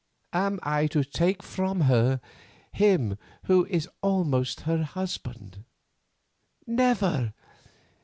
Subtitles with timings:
[0.33, 2.21] Am I to take from her
[2.71, 5.63] him who is almost her husband?
[6.65, 7.33] Never.